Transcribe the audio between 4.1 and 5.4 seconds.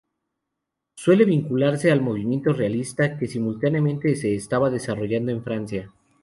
se estaba desarrollando